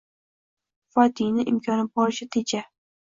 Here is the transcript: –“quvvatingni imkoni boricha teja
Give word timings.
–“quvvatingni 0.95 1.47
imkoni 1.53 1.87
boricha 1.93 2.29
teja 2.37 2.63